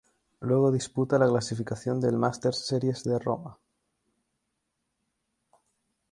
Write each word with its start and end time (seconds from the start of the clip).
Luego 0.39 0.71
disputa 0.71 1.19
la 1.19 1.27
clasificación 1.27 2.01
del 2.01 2.17
Masters 2.17 2.65
Series 2.65 3.03
de 3.03 3.19
Roma. 3.19 3.55